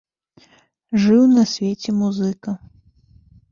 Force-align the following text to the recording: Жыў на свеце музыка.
Жыў 1.03 1.27
на 1.35 1.43
свеце 1.53 1.89
музыка. 2.01 2.57